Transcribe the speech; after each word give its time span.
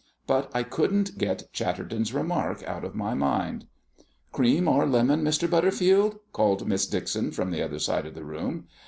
But 0.25 0.49
I 0.55 0.63
couldn't 0.63 1.19
get 1.19 1.53
Chatterton's 1.53 2.11
remark 2.11 2.63
out 2.63 2.83
of 2.83 2.95
my 2.95 3.13
mind. 3.13 3.67
"Cream 4.31 4.67
or 4.67 4.87
lemon, 4.87 5.23
Mr. 5.23 5.47
Butterfield?" 5.47 6.17
called 6.33 6.67
Miss 6.67 6.87
Dixon 6.87 7.29
from 7.29 7.51
the 7.51 7.61
other 7.61 7.77
side 7.77 8.07
of 8.07 8.15
the 8.15 8.25
room. 8.25 8.65